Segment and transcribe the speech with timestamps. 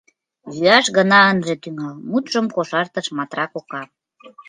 [0.55, 3.83] —Йӱаш гына ынже тӱҥал,— мутшым кошартыш Матра кока.